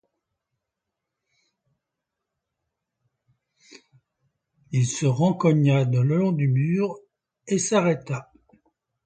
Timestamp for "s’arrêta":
7.59-8.31